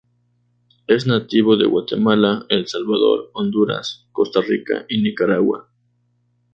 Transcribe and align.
Es 0.87 1.05
nativo 1.05 1.57
de 1.57 1.67
Guatemala, 1.67 2.47
El 2.49 2.67
Salvador, 2.67 3.29
Honduras, 3.35 4.07
Costa 4.11 4.41
Rica 4.41 4.83
y 4.89 4.99
Nicaragua. 4.99 5.69